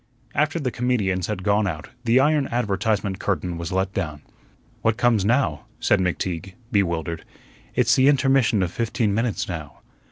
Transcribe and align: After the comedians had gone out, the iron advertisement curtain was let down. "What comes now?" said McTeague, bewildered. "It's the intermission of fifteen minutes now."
After 0.33 0.59
the 0.59 0.71
comedians 0.71 1.27
had 1.27 1.43
gone 1.43 1.67
out, 1.67 1.89
the 2.05 2.19
iron 2.19 2.47
advertisement 2.47 3.19
curtain 3.19 3.59
was 3.59 3.71
let 3.71 3.93
down. 3.93 4.23
"What 4.81 4.97
comes 4.97 5.23
now?" 5.23 5.65
said 5.79 5.99
McTeague, 5.99 6.53
bewildered. 6.71 7.23
"It's 7.75 7.95
the 7.95 8.07
intermission 8.07 8.63
of 8.63 8.71
fifteen 8.71 9.13
minutes 9.13 9.47
now." 9.47 9.81